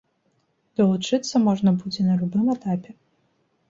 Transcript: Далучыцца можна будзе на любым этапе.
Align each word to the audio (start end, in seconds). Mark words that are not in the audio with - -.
Далучыцца 0.81 1.43
можна 1.45 1.77
будзе 1.85 2.01
на 2.09 2.19
любым 2.25 2.53
этапе. 2.59 3.01